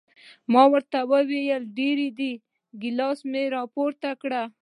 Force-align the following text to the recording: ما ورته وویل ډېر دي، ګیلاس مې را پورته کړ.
ما 0.53 0.63
ورته 0.73 0.97
وویل 1.11 1.63
ډېر 1.77 1.97
دي، 2.19 2.33
ګیلاس 2.81 3.19
مې 3.31 3.43
را 3.53 3.63
پورته 3.73 4.09
کړ. 4.21 4.31